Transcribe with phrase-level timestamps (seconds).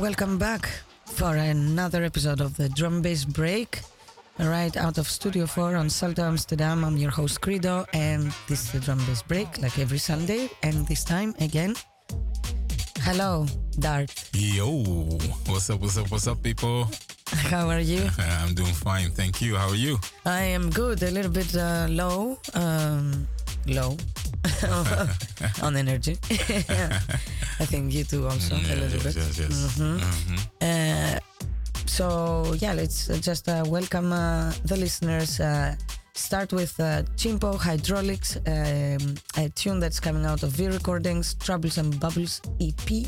[0.00, 0.68] Welcome back
[1.06, 3.80] for another episode of the Drum Bass Break.
[4.38, 6.84] Right out of Studio 4 on Salto Amsterdam.
[6.84, 10.50] I'm your host Credo, and this is the Drum Bass Break, like every Sunday.
[10.62, 11.74] And this time, again,
[13.00, 13.46] hello,
[13.80, 14.14] Dart.
[14.34, 14.70] Yo,
[15.46, 16.86] what's up, what's up, what's up, people?
[17.32, 18.08] How are you?
[18.18, 19.56] I'm doing fine, thank you.
[19.56, 19.98] How are you?
[20.24, 22.38] I am good, a little bit uh, low.
[22.54, 23.26] Um,
[23.66, 23.96] low
[25.62, 26.16] on energy.
[27.60, 29.16] I think you too also a little yes, bit.
[29.16, 29.78] yes, yes.
[29.78, 29.98] Mhm.
[30.00, 30.38] Mhm.
[30.62, 31.18] Uh,
[31.86, 35.40] so yeah, let's uh, just uh, welcome uh, the listeners.
[35.40, 35.74] Uh,
[36.14, 41.78] start with uh, Chimpo Hydraulics, um, a tune that's coming out of V Recordings, Troubles
[41.78, 43.06] and Bubbles EP.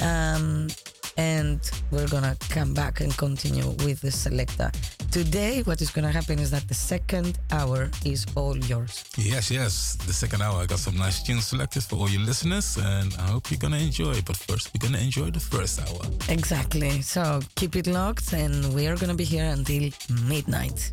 [0.00, 0.68] Um,
[1.16, 4.70] and we're gonna come back and continue with the selector.
[5.10, 9.04] Today, what is gonna happen is that the second hour is all yours.
[9.16, 9.96] Yes, yes.
[10.06, 13.28] The second hour, I got some nice tunes selected for all your listeners, and I
[13.30, 14.20] hope you're gonna enjoy.
[14.22, 16.02] But first, we're gonna enjoy the first hour.
[16.28, 17.02] Exactly.
[17.02, 19.90] So keep it locked, and we are gonna be here until
[20.28, 20.92] midnight.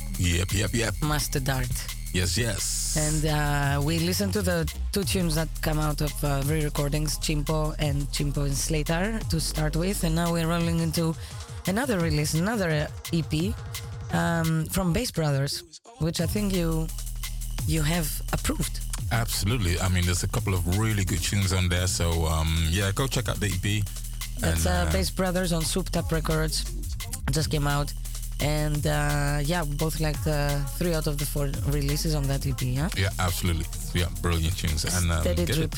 [0.21, 0.93] Yep, yep, yep.
[1.01, 1.67] Master Dart.
[2.13, 2.95] Yes, yes.
[2.95, 7.17] And uh, we listened to the two tunes that come out of uh, V Recordings,
[7.17, 11.15] Chimpo and Chimpo and Slater to start with, and now we're rolling into
[11.65, 13.55] another release, another uh, EP
[14.13, 16.87] um, from Bass Brothers, which I think you
[17.65, 18.79] you have approved.
[19.11, 19.79] Absolutely.
[19.79, 21.87] I mean, there's a couple of really good tunes on there.
[21.87, 23.83] So, um, yeah, go check out the EP.
[24.39, 26.63] That's And, uh, uh, Bass Brothers on Soup Tap Records,
[27.31, 27.91] just came out,
[28.41, 32.61] and uh, yeah, both like the three out of the four releases on that EP.
[32.61, 33.65] Yeah, Yeah, absolutely.
[33.93, 34.83] Yeah, brilliant tunes.
[34.85, 35.75] And um, Steady Drip.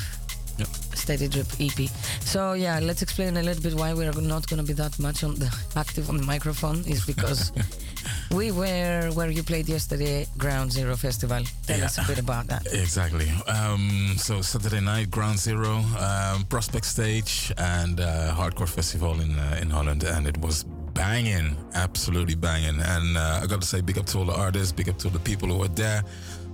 [0.58, 0.65] Yeah.
[0.93, 1.89] Steady Drip EP.
[2.22, 5.24] So yeah, let's explain a little bit why we're not going to be that much
[5.24, 7.51] on the active on the microphone is because
[8.32, 11.41] we were where you played yesterday, Ground Zero Festival.
[11.65, 11.86] Tell Yeah.
[11.86, 12.67] us a bit about that.
[12.72, 13.29] Exactly.
[13.48, 19.58] Um, so Saturday night, Ground Zero, um, Prospect Stage, and uh, Hardcore Festival in uh,
[19.62, 22.79] in Holland, and it was banging, absolutely banging.
[22.81, 25.09] And uh, I got to say, big up to all the artists, big up to
[25.09, 26.03] the people who were there.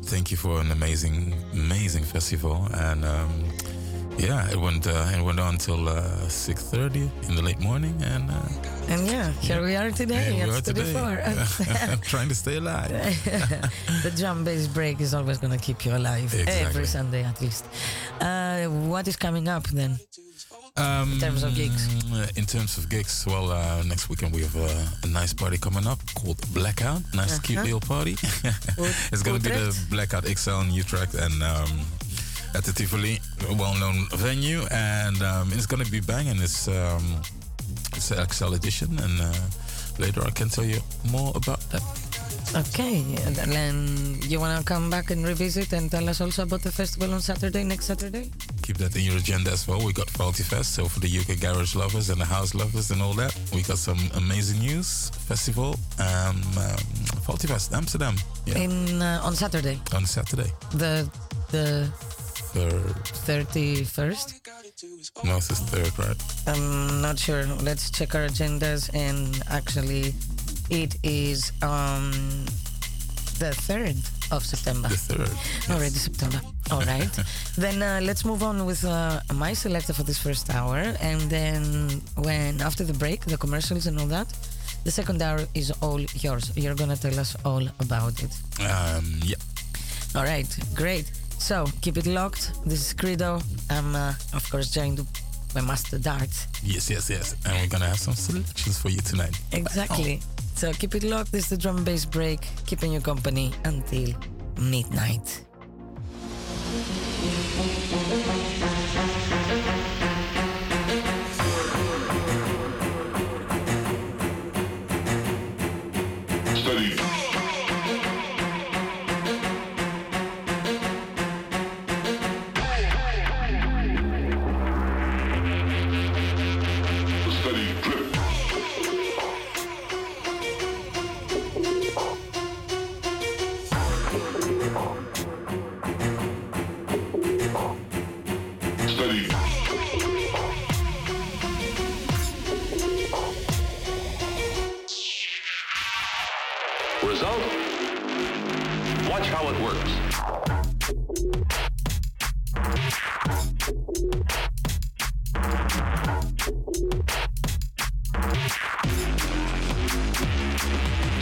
[0.04, 3.06] Thank you for an amazing, amazing festival, and.
[3.06, 3.44] Um,
[4.20, 7.96] yeah, it went uh, it went on till uh, six thirty in the late morning,
[8.04, 10.92] and uh, And yeah, here we are today here we are today.
[10.92, 11.96] 4.
[12.04, 12.90] trying to stay alive.
[14.04, 16.66] the drum bass break is always going to keep you alive Exactly.
[16.66, 17.66] every Sunday at least.
[18.20, 19.98] Uh, what is coming up then?
[20.80, 21.88] Um, In terms of gigs?
[22.38, 25.86] In terms of gigs, well, uh, next weekend we have uh, a nice party coming
[25.88, 27.02] up called Blackout.
[27.14, 27.66] Nice, cute Uh-huh.
[27.66, 28.14] little party.
[29.12, 31.70] it's going to be the Blackout XL in Utrecht and um,
[32.56, 33.20] at the Tivoli,
[33.50, 36.40] a well-known venue, and um, it's going to be banging.
[36.42, 37.22] It's um,
[37.96, 39.34] it's an XL edition, and uh,
[40.00, 40.80] later I can tell you
[41.12, 41.84] more about that.
[42.56, 46.62] Okay, and then you want to come back and revisit and tell us also about
[46.64, 48.32] the festival on Saturday, next Saturday?
[48.64, 49.86] Keep that in your agenda as well.
[49.86, 53.02] We got Faulty Fest, so for the UK garage lovers and the house lovers and
[53.04, 55.10] all that, we got some amazing news.
[55.28, 56.78] Festival, um, um,
[57.24, 58.16] Faulty Fest, Amsterdam,
[58.48, 60.52] yeah, In uh, on Saturday, on Saturday.
[60.72, 61.08] the
[61.52, 61.88] the
[62.52, 62.96] Third,
[63.28, 64.42] thirty first.
[65.24, 66.18] no, it's the third, right?
[66.48, 67.46] I'm not sure.
[67.62, 70.16] Let's check our agendas, and actually,
[70.70, 72.12] it is um
[73.40, 73.96] the third
[74.32, 74.90] of September.
[74.90, 75.74] The third.
[75.74, 76.42] Already September.
[76.72, 77.10] All right.
[77.58, 82.02] then uh, let's move on with uh, my selector for this first hour, and then
[82.18, 84.28] when after the break, the commercials and all that,
[84.84, 86.52] the second hour is all yours.
[86.56, 88.34] You're gonna tell us all about it.
[88.60, 89.38] Um, yeah.
[90.16, 90.50] All right.
[90.76, 91.12] Great.
[91.40, 92.52] So keep it locked.
[92.66, 93.40] This is Credo.
[93.70, 95.00] I'm uh, of course joined
[95.54, 96.30] by Master Dart.
[96.64, 97.36] Yes, yes, yes.
[97.46, 99.40] And we're gonna have some selections for you tonight.
[99.52, 100.22] Exactly.
[100.60, 101.32] So keep it locked.
[101.32, 104.14] This is the drum and bass break, keeping you company until
[104.60, 105.46] midnight.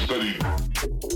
[0.08, 1.07] Steady.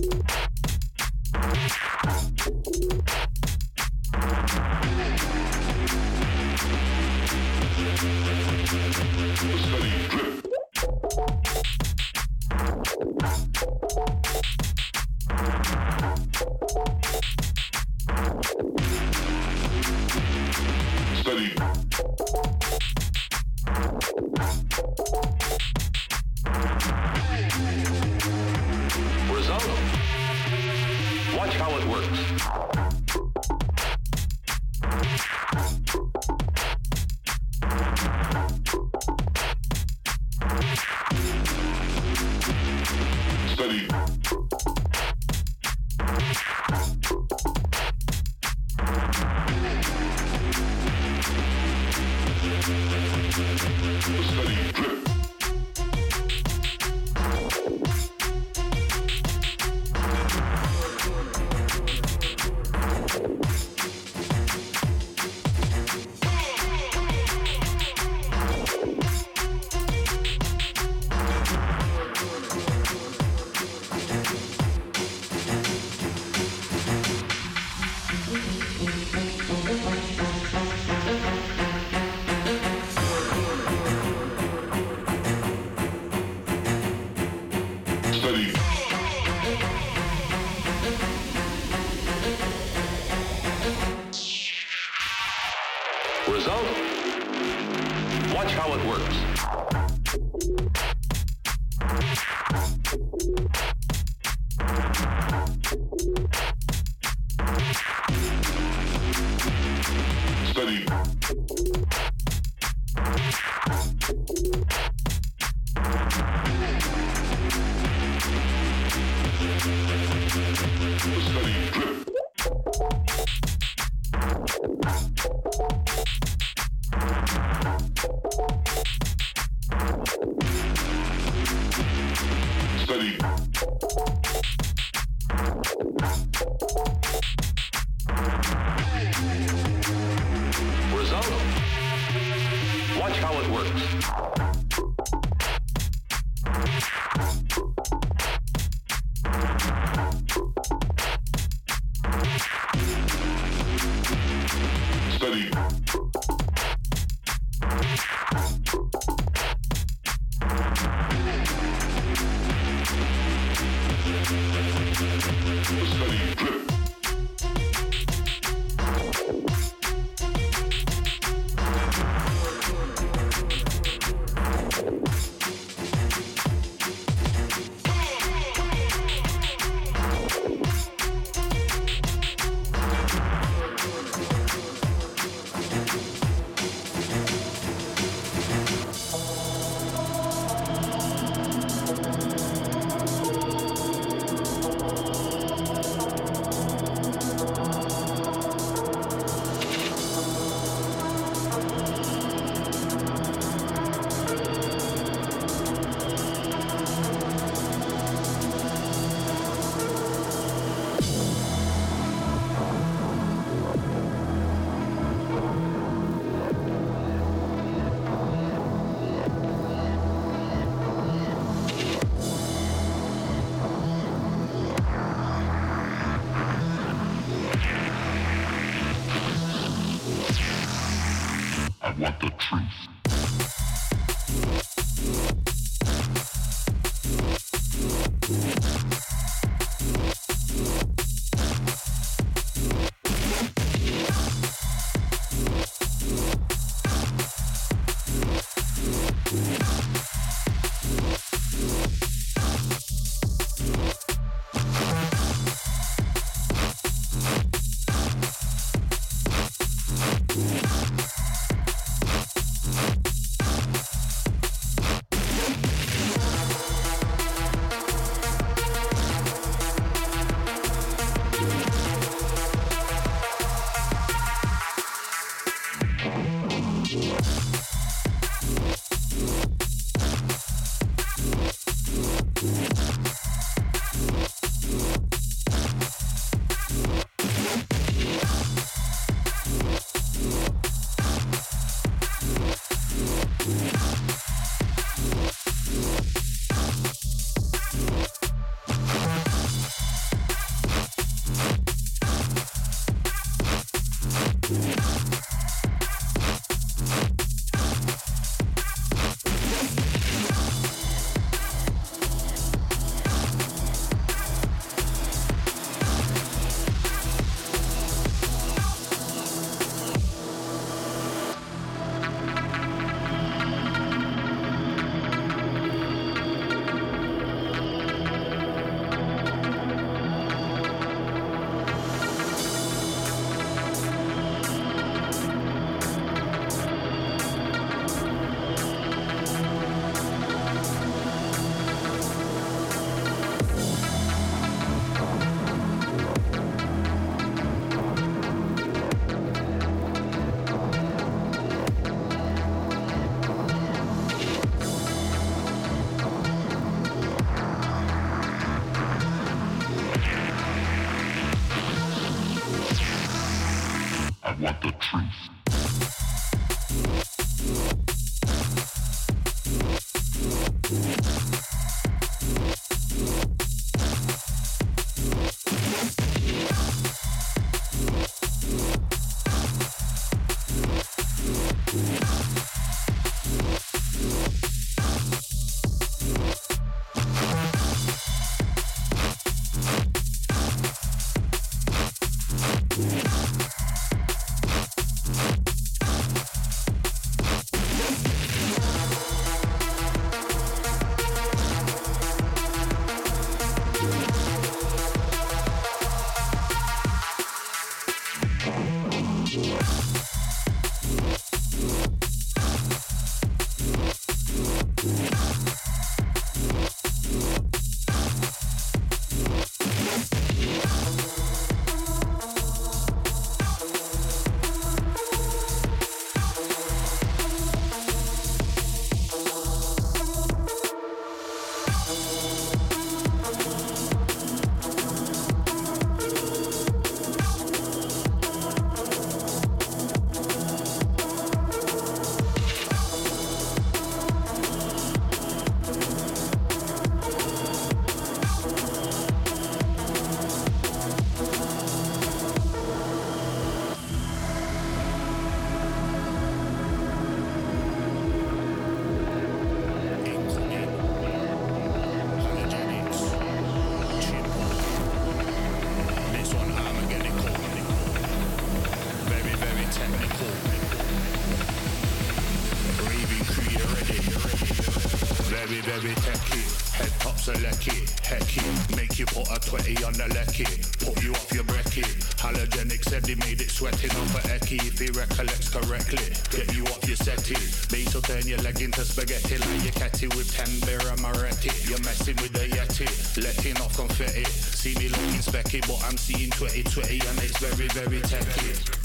[496.01, 498.80] Specky, but 2020 and it's very, very techy.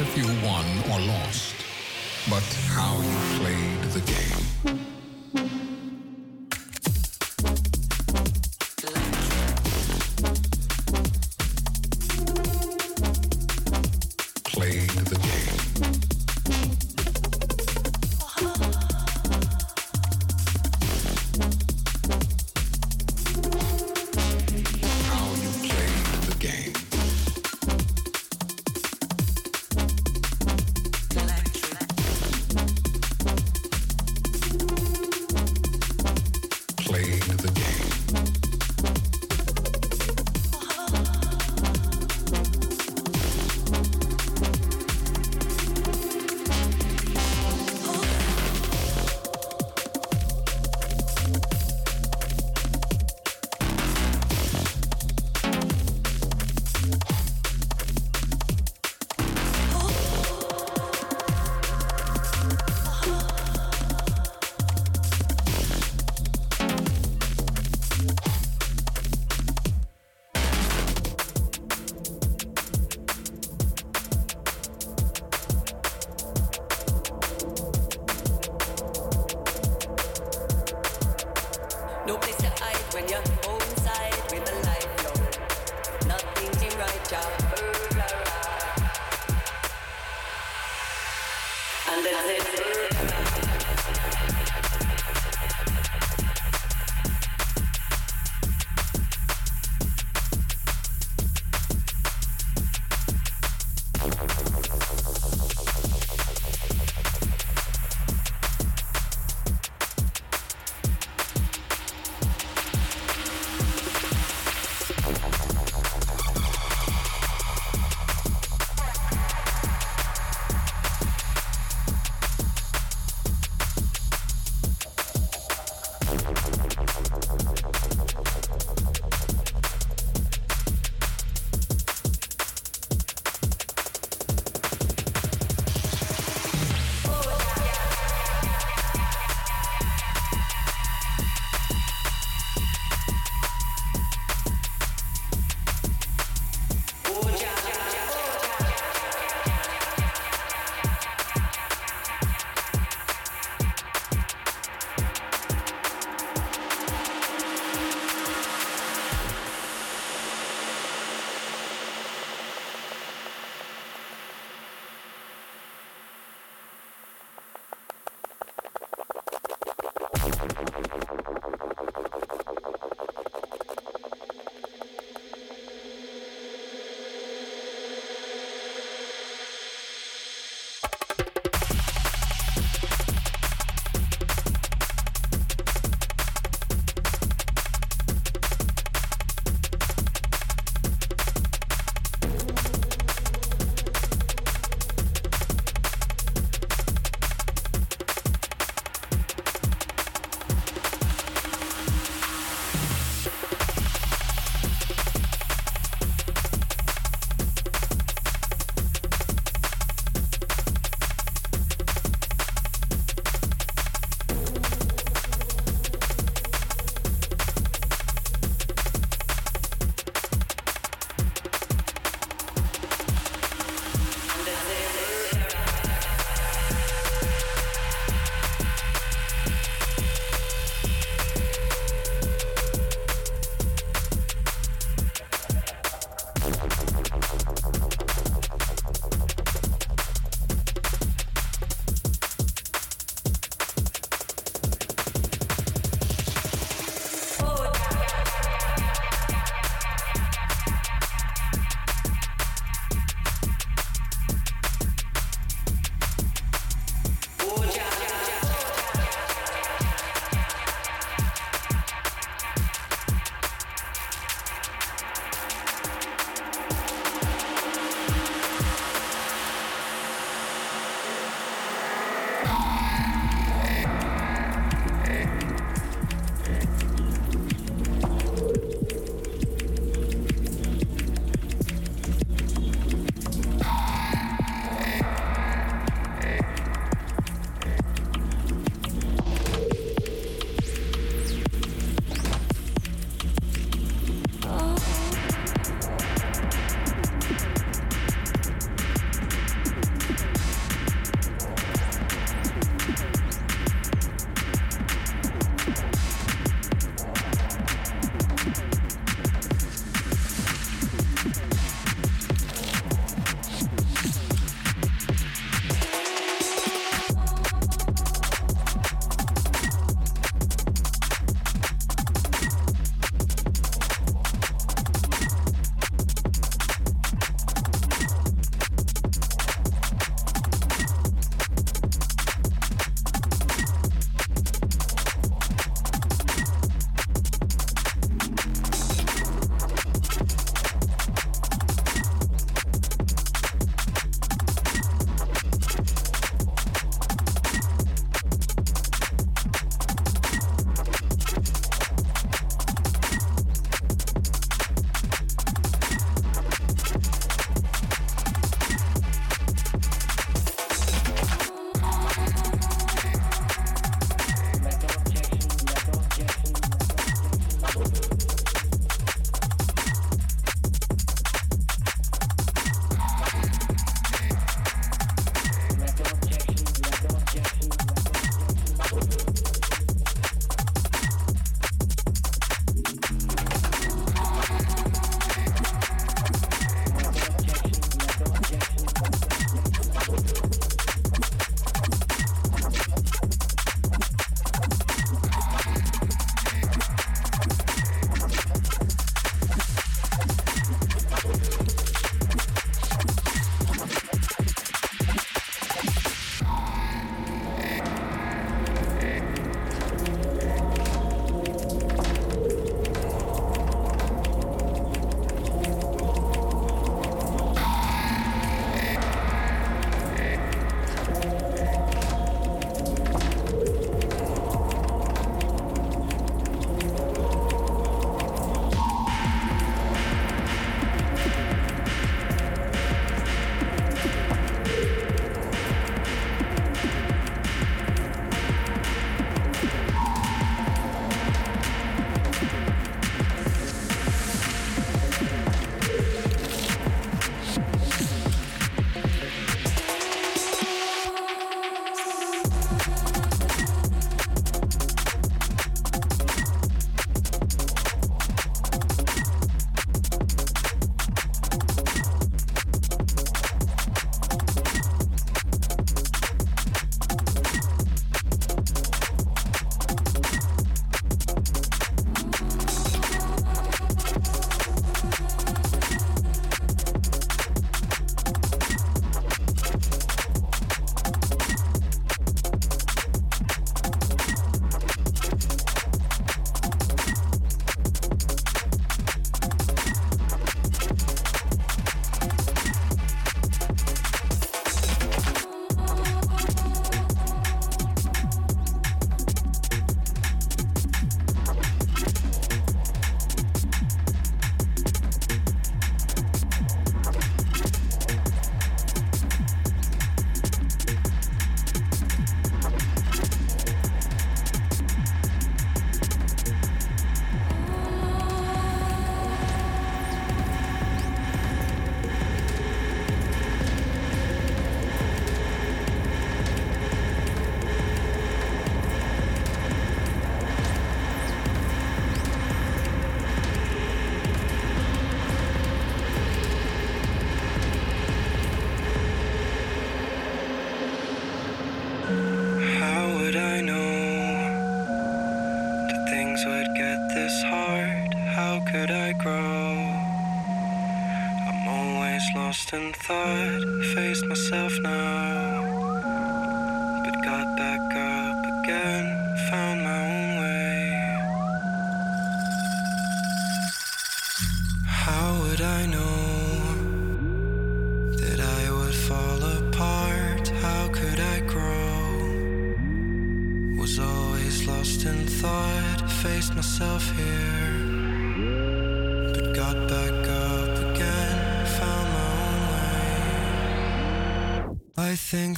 [0.00, 0.73] Ask not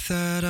[0.09, 0.45] that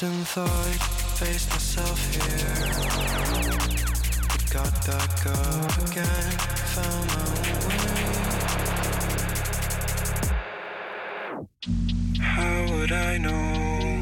[0.00, 0.80] Lost in thought,
[1.18, 2.54] faced myself here.
[4.28, 6.32] But Got back up again,
[6.74, 7.24] found my
[7.66, 7.88] way.
[12.20, 13.98] How would I know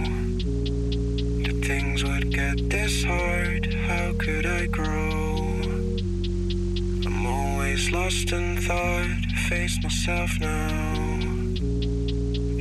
[1.45, 3.73] that things would get this hard?
[3.73, 5.63] How could I grow?
[7.07, 11.21] I'm always lost in thought, faced myself now.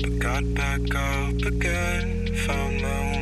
[0.02, 3.15] But got back up again, found my way.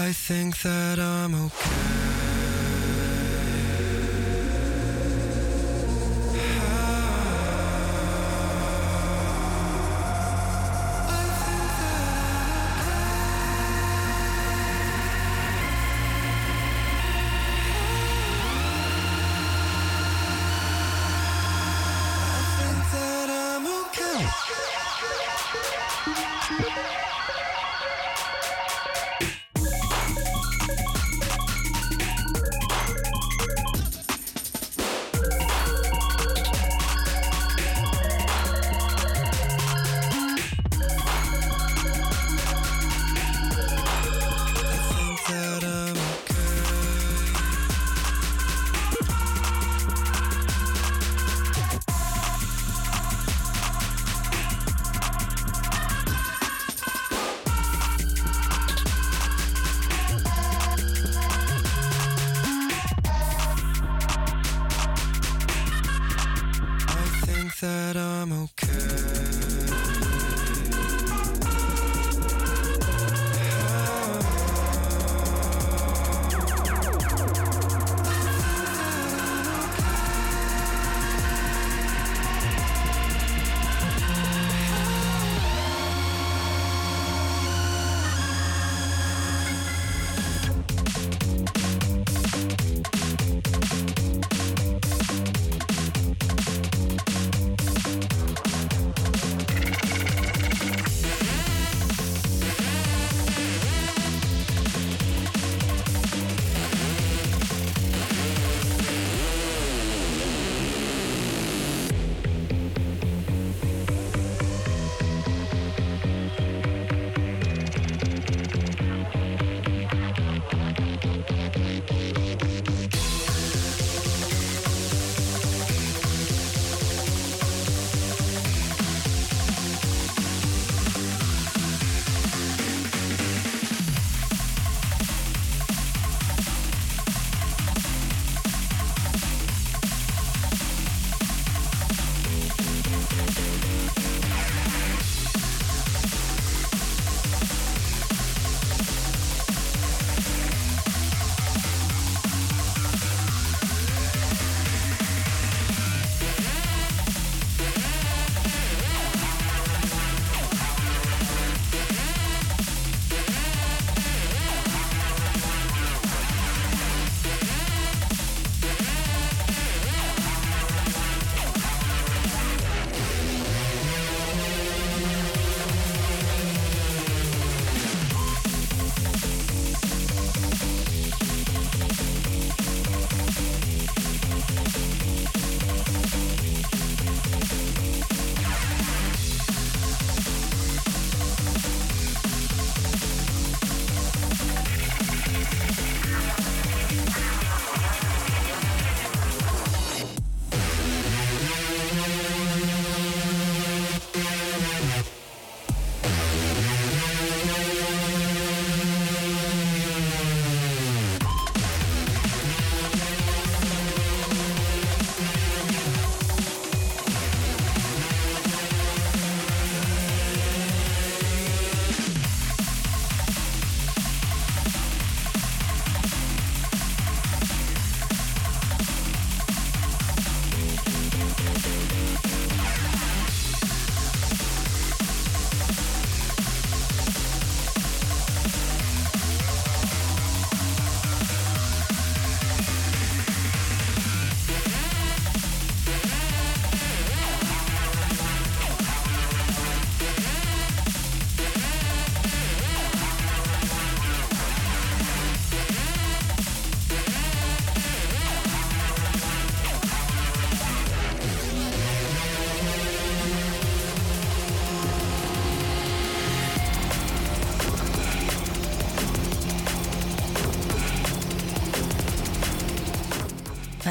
[0.00, 2.37] I think that I'm okay.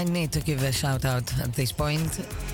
[0.10, 2.12] Need to give a shout out at this point.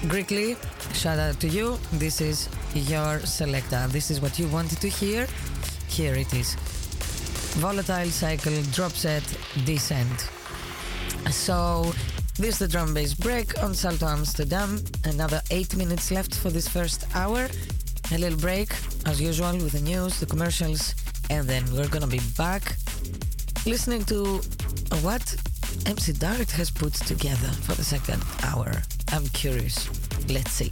[0.08, 0.58] Greekly,
[0.94, 1.78] shout out to you.
[1.94, 3.86] This is your selector.
[3.90, 5.28] This is what you wanted to hear.
[5.88, 6.56] Here it is.
[7.60, 9.24] Volatile cycle drop set
[9.66, 10.30] descent.
[11.30, 11.94] So
[12.38, 14.84] this is the drum bass break on Salto Amsterdam.
[15.06, 17.48] Another eight minutes left for this first hour.
[18.12, 18.72] A little break,
[19.06, 20.94] as usual, with the news, the commercials,
[21.30, 22.76] and then we're gonna be back
[23.66, 24.42] listening to
[25.02, 25.24] what
[25.86, 28.72] MC Dart has put together for the second hour.
[29.12, 29.90] I'm curious.
[30.30, 30.72] Let's see.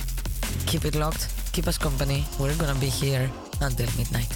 [0.68, 2.26] Keep it locked, keep us company.
[2.40, 3.30] We're gonna be here
[3.62, 4.32] until midnight.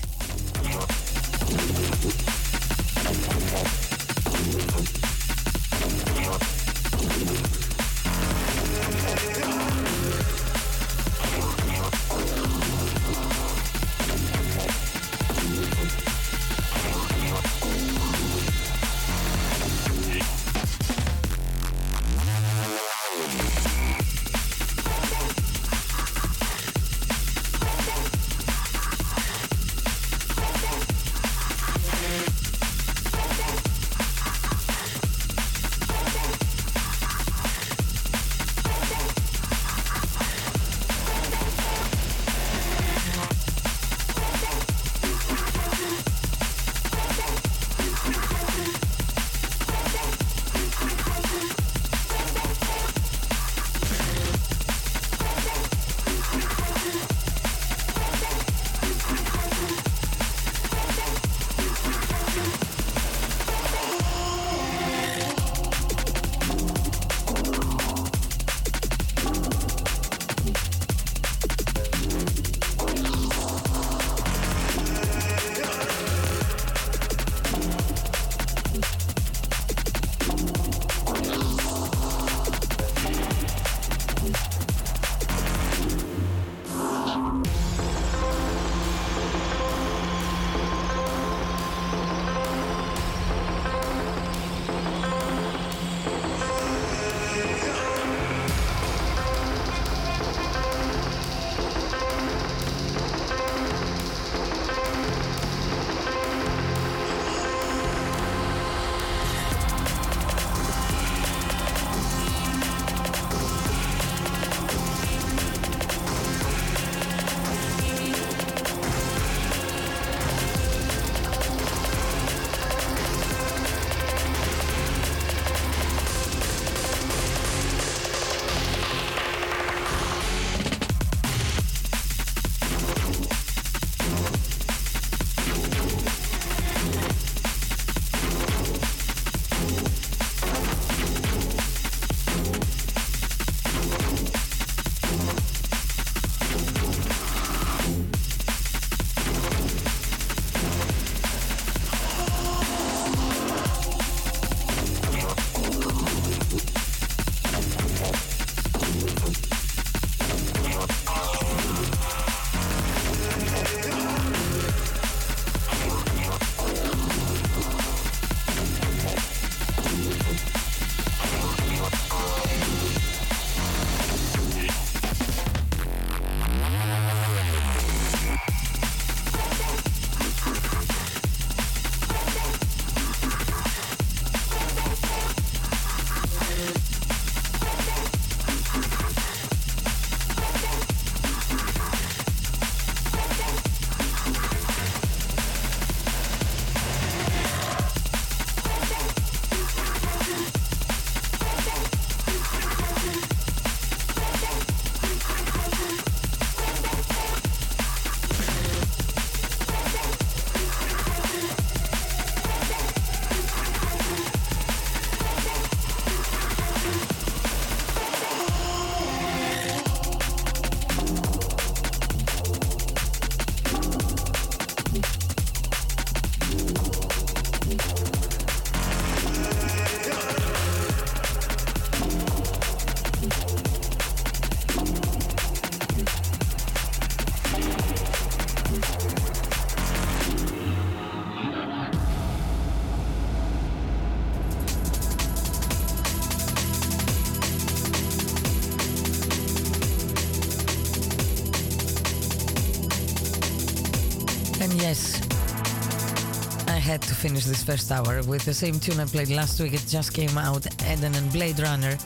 [257.29, 259.73] Finish this first hour with the same tune I played last week.
[259.73, 261.97] It just came out, Eden and Blade Runner,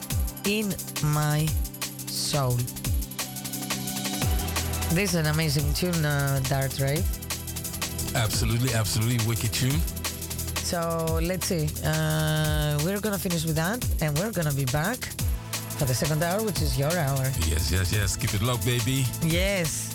[0.45, 1.45] in my
[2.07, 2.55] soul.
[4.95, 7.03] This is an amazing tune, uh, Dart, right?
[8.15, 9.81] Absolutely, absolutely wicked tune.
[10.71, 11.67] So let's see.
[11.83, 14.99] Uh, we're gonna finish with that, and we're gonna be back
[15.77, 17.25] for the second hour, which is your hour.
[17.51, 18.15] Yes, yes, yes.
[18.15, 19.05] Keep it locked, baby.
[19.23, 19.88] Yes.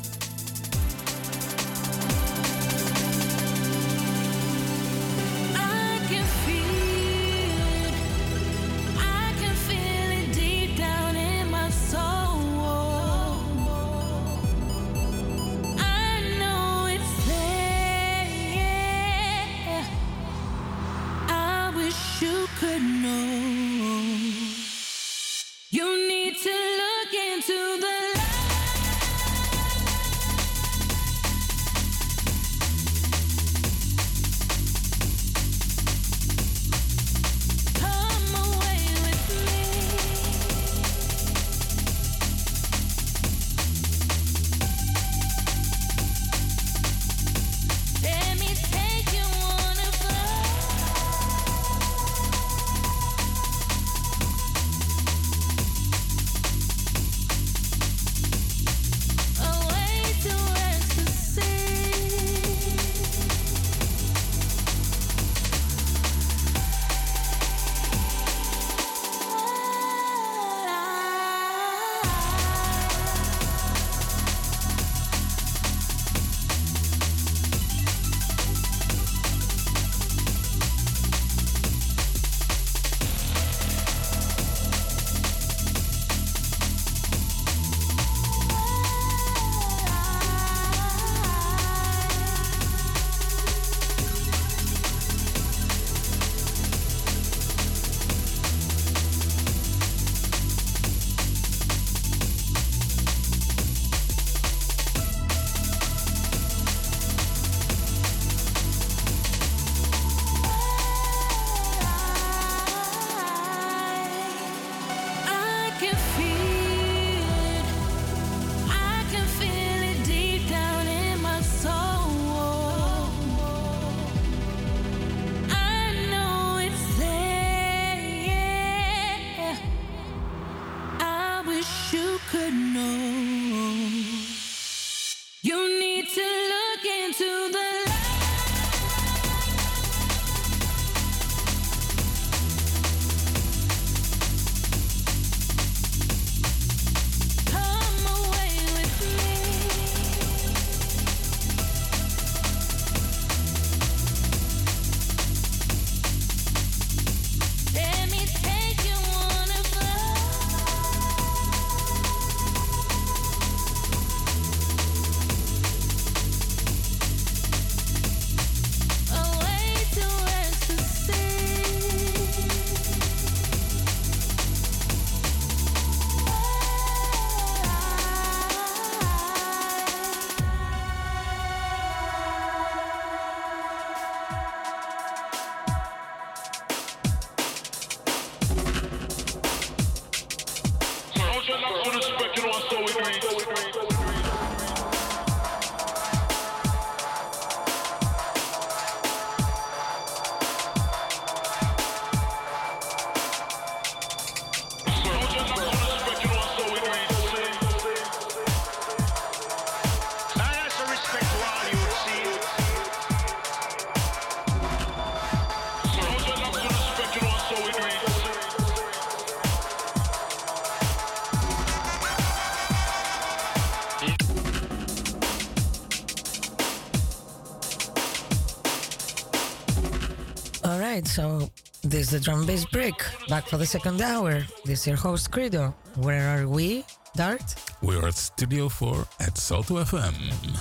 [230.65, 231.51] All right, so
[231.83, 232.95] this is the drum bass break.
[233.29, 234.43] Back for the second hour.
[234.65, 235.75] This is your host, Credo.
[235.97, 236.85] Where are we,
[237.17, 237.55] Dart?
[237.83, 240.15] We are at Studio 4 at Salto FM.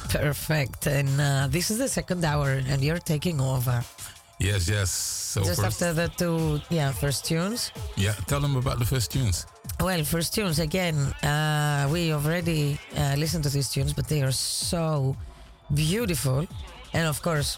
[0.10, 0.88] Perfect.
[0.88, 3.84] And uh, this is the second hour, and you're taking over.
[4.40, 4.90] Yes, yes.
[4.92, 7.72] So Just first, after the two, yeah, first tunes.
[7.96, 9.46] yeah, tell them about the first tunes.
[9.80, 10.96] Well, first tunes again.
[11.24, 15.16] Uh, we already uh, listened to these tunes, but they are so
[15.74, 16.46] beautiful,
[16.94, 17.58] and of course,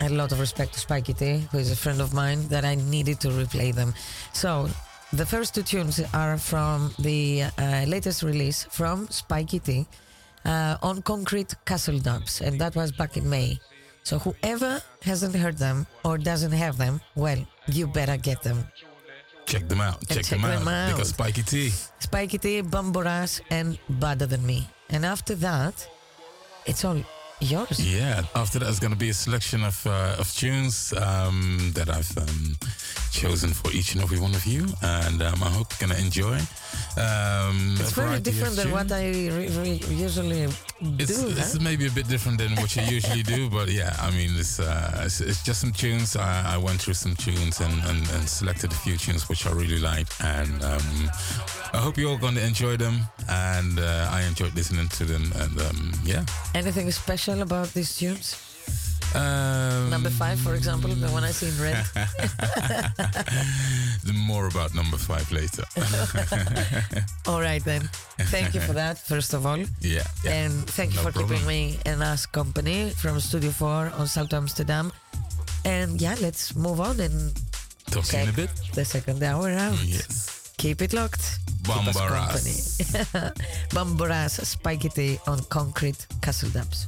[0.00, 2.74] a lot of respect to Spikey T, who is a friend of mine, that I
[2.74, 3.94] needed to replay them.
[4.32, 4.68] So,
[5.12, 9.86] the first two tunes are from the uh, latest release from Spikey T
[10.44, 13.58] uh, on Concrete Castle Dubs, and that was back in May.
[14.02, 18.64] So whoever hasn't heard them or doesn't have them, well, you better get them.
[19.46, 19.98] Check them out.
[20.06, 20.90] Check, check them, them out.
[20.90, 20.92] out.
[20.92, 21.70] Because Spikey T.
[21.98, 24.68] Spikey T, Bamboras, and Better Than Me.
[24.90, 25.88] And after that,
[26.66, 27.02] it's all
[27.40, 27.78] yours.
[27.80, 31.88] Yeah, after that is going to be a selection of uh, of tunes um, that
[31.88, 32.56] I've um,
[33.12, 36.04] chosen for each and every one of you, and um, I hope you're going to
[36.04, 36.38] enjoy.
[36.96, 38.90] Um, It's very different than what.
[38.92, 40.52] I usually do.
[40.98, 41.58] it's huh?
[41.60, 45.02] maybe a bit different than what you usually do, but yeah, I mean, it's uh,
[45.04, 46.16] it's, it's just some tunes.
[46.16, 49.52] I, I went through some tunes and, and, and selected a few tunes which I
[49.52, 51.10] really liked, and um,
[51.72, 53.00] I hope you're all going to enjoy them.
[53.28, 56.24] And uh, I enjoyed listening to them, and um, yeah.
[56.54, 58.36] Anything special about these tunes?
[59.14, 61.84] Um, Number five, for example, the one I see in red.
[64.04, 65.64] the more about number five later.
[67.26, 67.88] all right, then.
[68.30, 69.58] Thank you for that, first of all.
[69.80, 70.32] yeah, yeah.
[70.32, 74.36] And thank you No for keeping me and us company from Studio 4 on Salto
[74.36, 74.92] Amsterdam.
[75.64, 77.32] And yeah, let's move on and
[77.90, 78.50] Talk in a bit.
[78.74, 79.78] the second hour out.
[79.84, 80.52] Yes.
[80.58, 81.38] Keep it locked.
[81.64, 82.10] Keep us Bambaras.
[82.10, 83.32] company.
[83.70, 84.40] Bambaras,
[84.94, 86.86] T on Concrete Castle Dubs.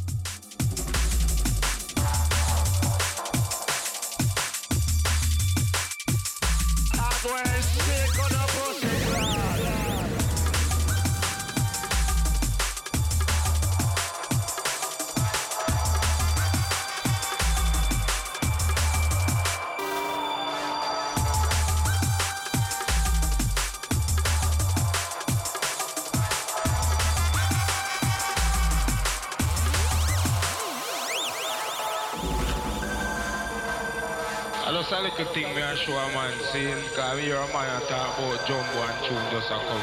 [35.88, 39.50] Show a man seeing, cause me hear a man talk about jumbo and tune just
[39.50, 39.82] a come.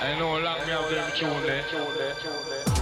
[0.00, 2.73] I know long me have them tune there.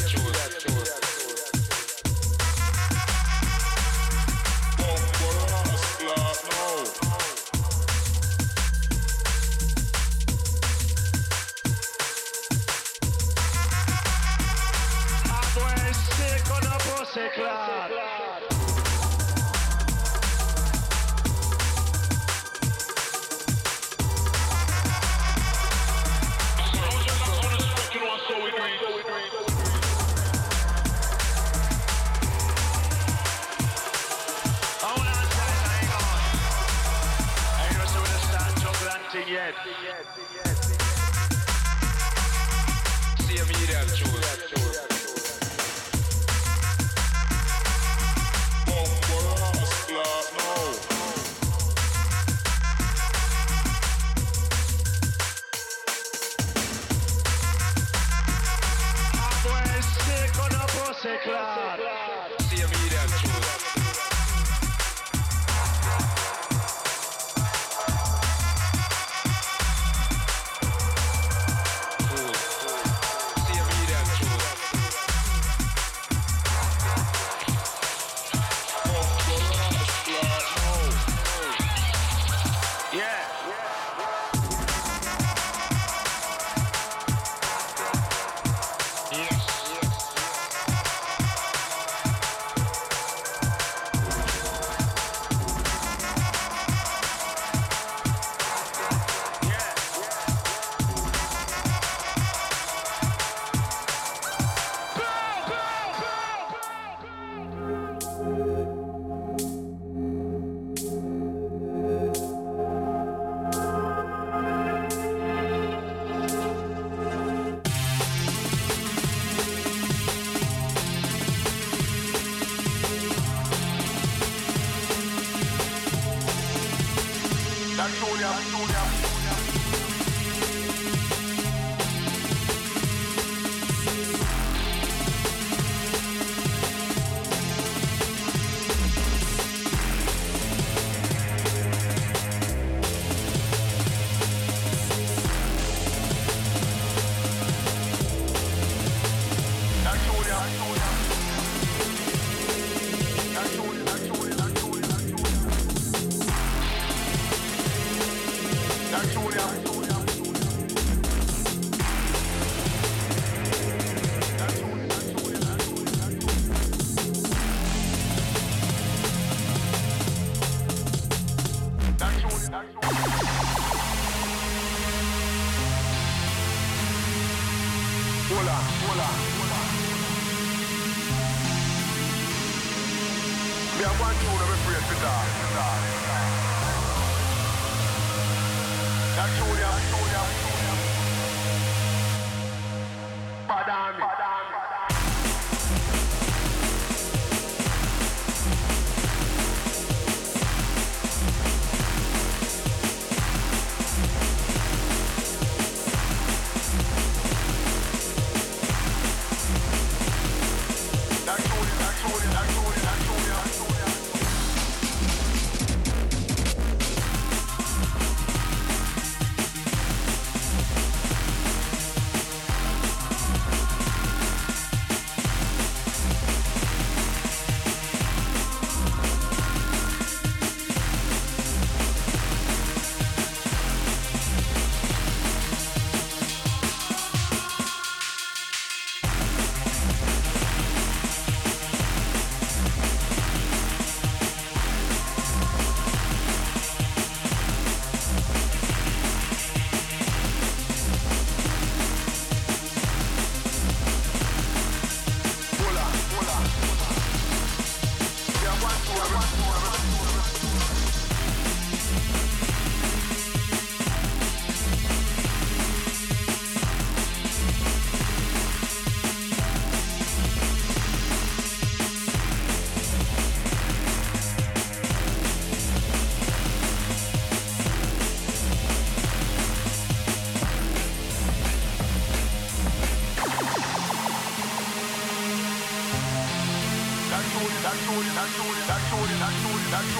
[0.00, 0.27] See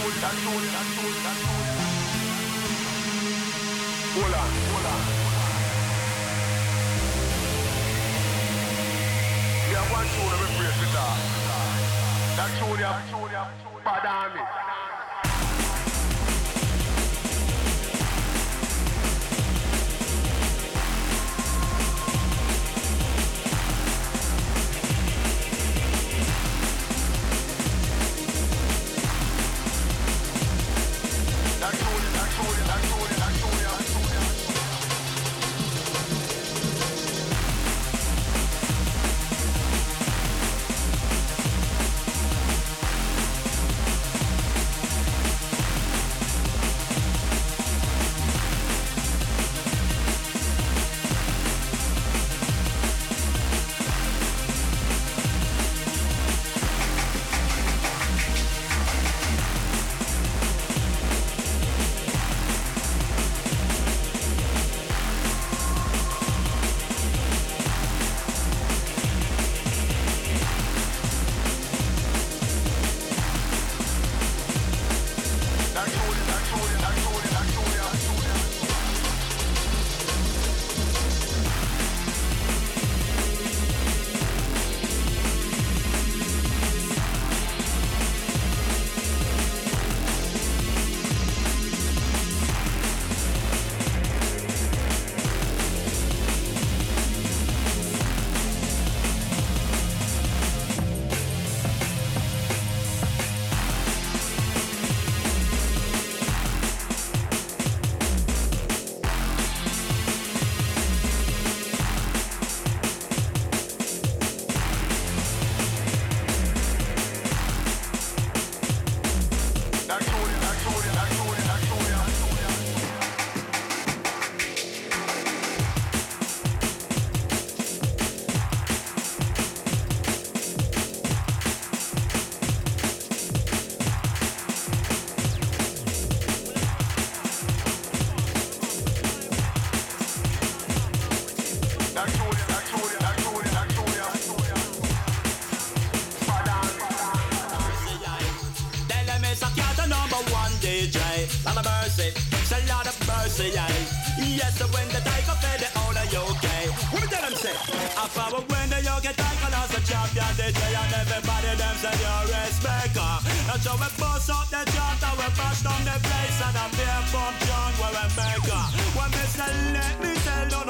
[0.08, 0.77] Don't touch, don't touch.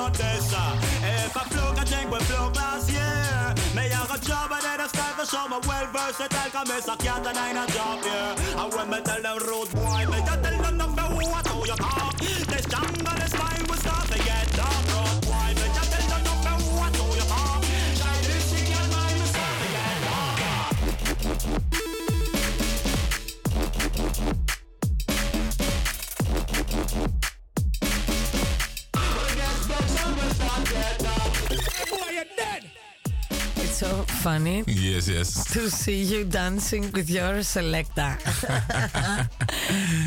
[0.09, 0.63] contessa
[1.03, 3.55] If I flow, I think we flow last year.
[3.75, 6.81] May I got job, and then I start to show my well versatile Cause me
[6.81, 8.35] so can't deny a job, here.
[8.57, 10.21] I when me tell them rude boy, me
[34.49, 35.53] funny Yes, yes.
[35.53, 38.17] to see you dancing with your selecta.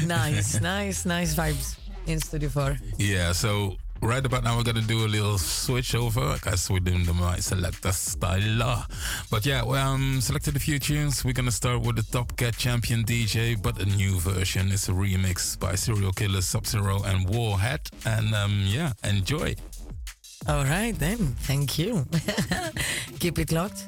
[0.08, 1.78] nice, nice, nice vibes
[2.08, 2.78] in Studio 4.
[2.98, 7.06] Yeah, so right about now we're gonna do a little switch over because we're doing
[7.06, 8.86] the my selector style.
[9.30, 11.24] But yeah, we um, selected a few tunes.
[11.24, 14.72] We're gonna start with the Top Cat Champion DJ, but a new version.
[14.72, 17.82] It's a remix by Serial Killer, Sub Zero, and Warhead.
[18.06, 19.56] And um, yeah, enjoy.
[20.48, 21.18] All right, then.
[21.46, 22.04] Thank you.
[23.20, 23.88] Keep it locked.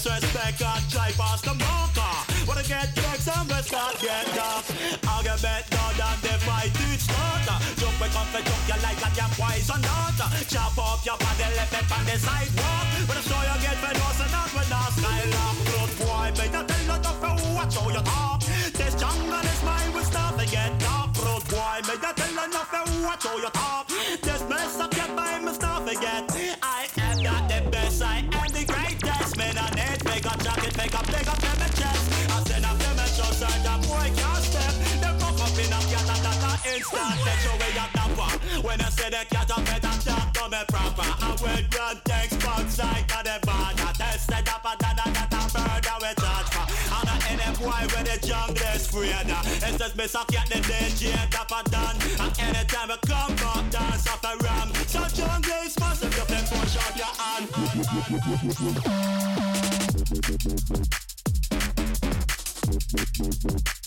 [0.00, 2.00] Disrespect try past the marker.
[2.00, 2.24] Ah.
[2.48, 4.64] Wanna get and we start get dark.
[5.04, 7.44] Argument done and the fight it start.
[7.44, 7.60] Ah.
[7.76, 10.16] Jump we come for jump you like damn poison dart.
[10.24, 10.32] Ah.
[10.48, 12.86] Chop off your body left it on the sidewalk.
[13.04, 15.56] But the show you get for us and not when not skylock.
[15.68, 18.40] Blood boy, the tell not for watch how you talk.
[18.72, 21.12] This jungle is mine, we start to get dark.
[21.12, 23.89] Blood boy, the tell not for watch how you talk.
[39.10, 41.02] The cat, I better talk to me proper.
[41.02, 43.92] I will run things back side to the border.
[43.98, 46.66] Tested up and that that that murder we charge for.
[46.94, 47.20] And I
[47.58, 49.26] boy when the jungle is afraid.
[49.66, 51.96] It's just me suck the DJ top and done.
[52.20, 54.72] And anytime I come back, dance off the ram.
[54.86, 57.48] So jungle is massive, you can push your hand.
[63.50, 63.79] To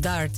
[0.00, 0.30] Dart,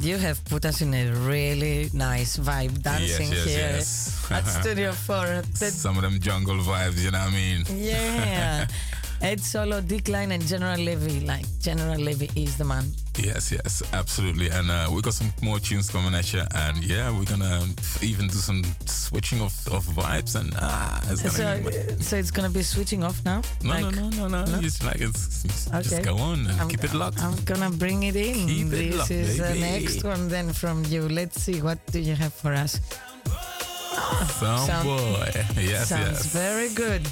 [0.00, 4.30] you have put us in a really nice vibe dancing yes, here yes.
[4.30, 5.42] at Studio 4.
[5.58, 7.64] The- Some of them jungle vibes, you know what I mean?
[7.70, 8.66] yeah.
[9.22, 11.20] Ed Solo, Deekline, and General Levy.
[11.20, 12.84] Like, General Levy is the man.
[13.16, 14.50] Yes, yes, absolutely.
[14.50, 16.42] And uh, we got some more tunes coming at you.
[16.54, 17.62] And yeah, we're gonna
[18.02, 18.62] even do some
[19.08, 20.32] switching of, of vibes.
[20.40, 22.02] And ah, it's So, be.
[22.02, 23.40] so it's gonna be switching off now?
[23.62, 25.82] No, Like- no, no, no, no, It's like it's, it's Okay.
[25.82, 27.20] just go on and I'm- keep it locked.
[27.26, 28.46] I'm gonna bring it in.
[28.48, 31.02] Keep it this locked, is the next one then from you.
[31.08, 32.80] Let's see what do you have for us.
[34.40, 35.30] Sound, Sound- boy.
[35.60, 36.26] Yes, Sounds yes.
[36.26, 37.02] very good.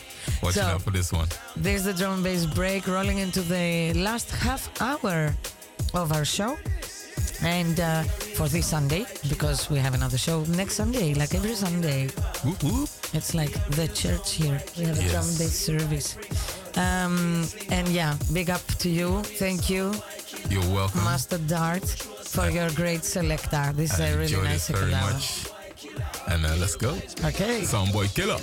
[0.42, 1.28] Watching so, out for this one.
[1.56, 5.34] There's the drum bass break rolling into the last half hour
[5.94, 6.58] of our show.
[7.44, 8.02] And uh,
[8.36, 12.06] for this Sunday, because we have another show next Sunday, like every Sunday.
[12.44, 12.88] Whoop, whoop.
[13.12, 14.60] It's like the church here.
[14.78, 15.10] We have a Yes.
[15.12, 16.16] drum bass service.
[16.76, 19.22] Um, and yeah, big up to you.
[19.38, 19.92] Thank you,
[20.48, 21.04] You're welcome.
[21.04, 23.72] Master Dart, for your great selector.
[23.74, 25.12] This is a really nice very selector.
[25.14, 25.46] much.
[26.28, 26.90] And uh, let's go.
[27.24, 27.62] Okay.
[27.62, 28.38] Soundboy Killer.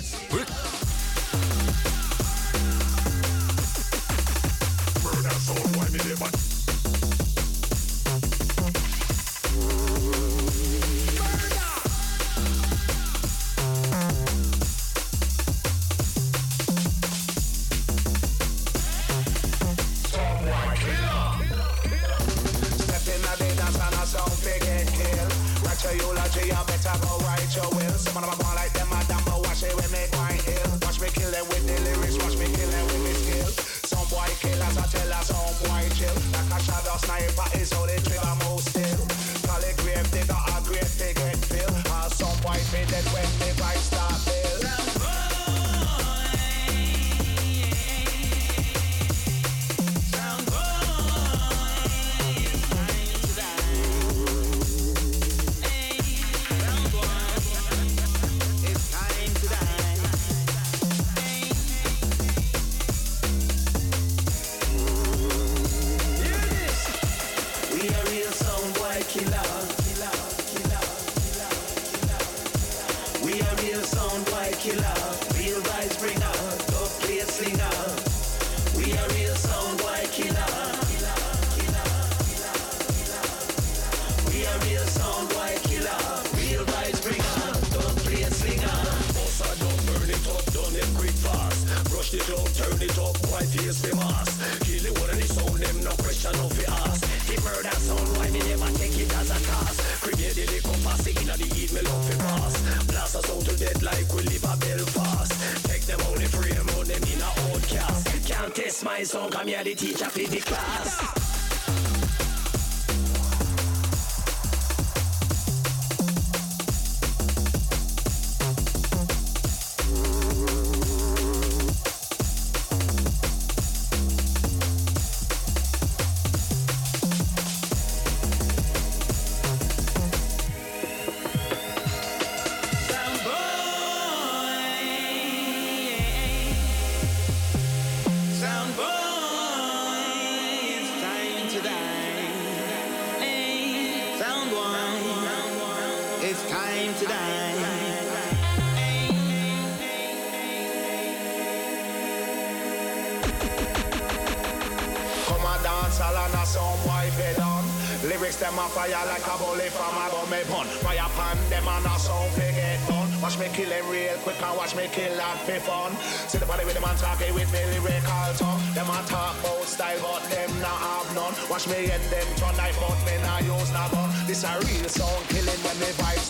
[158.90, 160.66] Fire like a bullet from a gun me pun.
[160.82, 163.08] Fire pan them and a sound fi get done.
[163.22, 165.94] Watch me kill them real quick and watch me kill that fi fun.
[166.28, 168.60] See the body with them and talking with me lyrical tongue.
[168.74, 171.34] Them a talk about style but them not have none.
[171.48, 174.10] Watch me end them turn knife but me not use no gun.
[174.26, 176.29] This a real sound killing when me vibes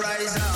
[0.00, 0.47] rise up.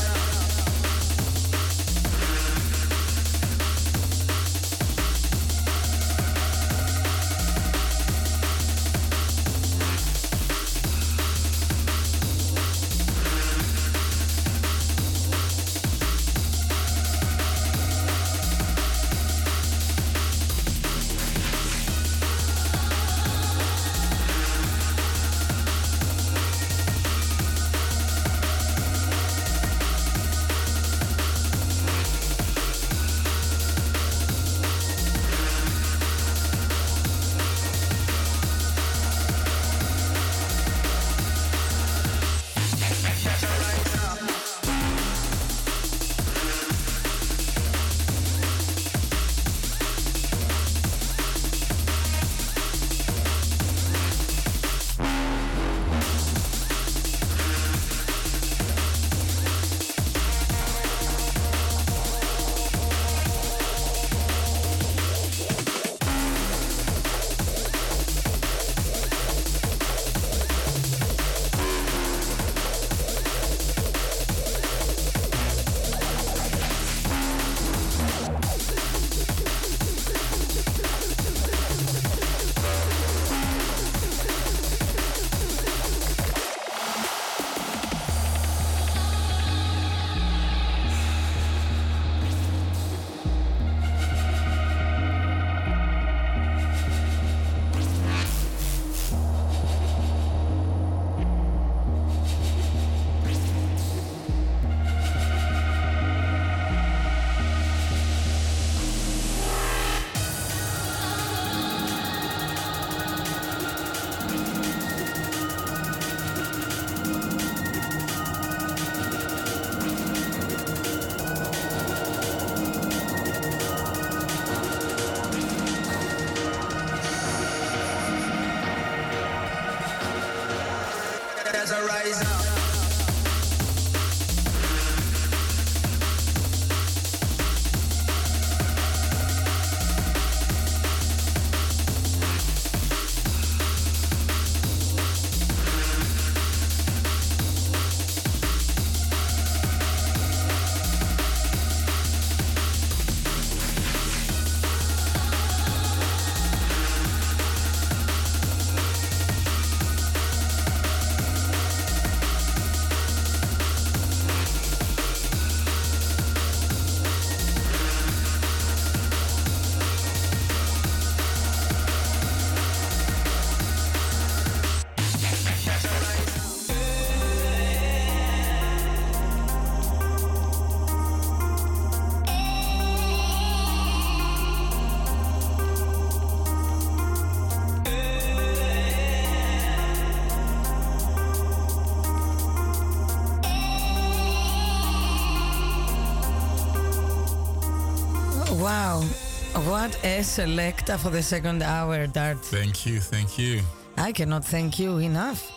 [199.83, 202.39] What a selecta for the second hour, Dart.
[202.39, 203.63] Thank you, thank you.
[203.97, 205.51] I cannot thank you enough.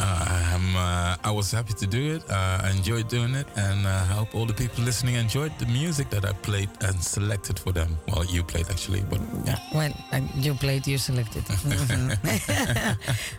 [0.00, 2.28] Uh, I'm, uh, I was happy to do it.
[2.28, 5.66] Uh, I enjoyed doing it, and uh, I hope all the people listening enjoyed the
[5.66, 7.96] music that I played and selected for them.
[8.08, 9.60] Well, you played actually, but yeah.
[9.72, 11.44] Well, uh, you played, you selected.
[11.44, 12.18] Mhm.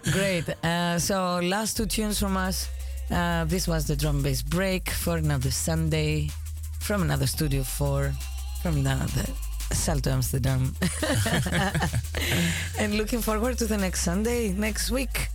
[0.14, 0.48] Great.
[0.64, 2.70] Uh, so, last two tunes from us.
[3.12, 6.30] Uh, this was the drum bass break for another Sunday
[6.80, 8.14] from another Studio 4
[8.62, 8.95] from the,
[9.84, 10.73] the Salto Amsterdam.
[12.80, 15.27] and looking forward to the next Sunday, next week.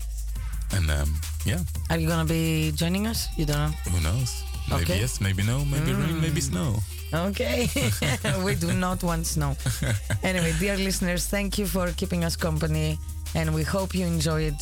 [0.73, 1.15] And um,
[1.45, 1.59] yeah,
[1.91, 3.29] Are you going to be joining us?
[3.37, 3.91] You don't know?
[3.91, 4.45] who knows?
[4.71, 5.01] Maybe Okay.
[5.01, 6.77] yes, maybe no, maybe rain, maybe snow.
[7.13, 7.69] Okay.
[8.45, 9.57] we do not want snow.
[10.23, 12.99] Anyway, dear listeners, thank you for keeping us company,
[13.35, 14.57] and we hope you enjoyed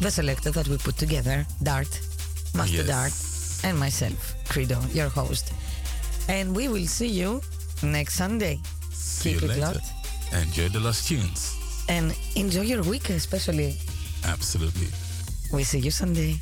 [0.00, 1.90] the selector that we put together Dart,
[2.54, 2.86] Master Yes.
[2.86, 3.14] Dart,
[3.70, 5.52] and myself, Credo, your host.
[6.28, 7.40] And we will see you
[7.82, 8.60] next Sunday.
[8.90, 9.60] See Keep you it later.
[9.78, 9.92] locked.
[10.32, 11.84] Enjoy the last tunes.
[11.88, 13.76] And enjoy your week, especially.
[14.24, 14.88] Absolutely.
[15.52, 16.36] We see you Sunday.